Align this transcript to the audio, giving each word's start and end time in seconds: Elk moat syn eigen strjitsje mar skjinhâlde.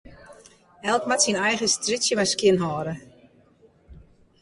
Elk 0.91 1.03
moat 1.09 1.23
syn 1.25 1.39
eigen 1.47 1.73
strjitsje 1.75 2.13
mar 2.17 2.29
skjinhâlde. 2.31 2.93